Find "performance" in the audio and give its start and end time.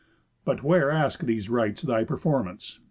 2.05-2.79